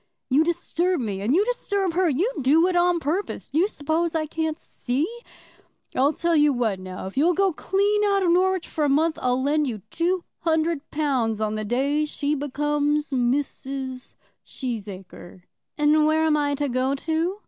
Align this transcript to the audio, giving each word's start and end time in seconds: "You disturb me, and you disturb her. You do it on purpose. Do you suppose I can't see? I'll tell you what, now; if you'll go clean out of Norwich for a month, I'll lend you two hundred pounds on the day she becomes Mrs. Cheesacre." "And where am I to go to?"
"You 0.31 0.43
disturb 0.43 0.99
me, 0.99 1.21
and 1.21 1.35
you 1.35 1.45
disturb 1.45 1.93
her. 1.93 2.09
You 2.09 2.31
do 2.41 2.65
it 2.65 2.75
on 2.75 2.99
purpose. 2.99 3.49
Do 3.49 3.59
you 3.59 3.67
suppose 3.67 4.15
I 4.15 4.25
can't 4.25 4.57
see? 4.57 5.07
I'll 5.93 6.11
tell 6.13 6.35
you 6.35 6.51
what, 6.51 6.79
now; 6.79 7.05
if 7.05 7.17
you'll 7.17 7.35
go 7.35 7.53
clean 7.53 8.03
out 8.05 8.23
of 8.23 8.31
Norwich 8.31 8.67
for 8.67 8.83
a 8.83 8.89
month, 8.89 9.19
I'll 9.21 9.43
lend 9.43 9.67
you 9.67 9.83
two 9.91 10.23
hundred 10.39 10.89
pounds 10.89 11.39
on 11.39 11.53
the 11.53 11.63
day 11.63 12.05
she 12.05 12.33
becomes 12.33 13.11
Mrs. 13.11 14.15
Cheesacre." 14.43 15.43
"And 15.77 16.07
where 16.07 16.25
am 16.25 16.35
I 16.35 16.55
to 16.55 16.67
go 16.67 16.95
to?" 16.95 17.37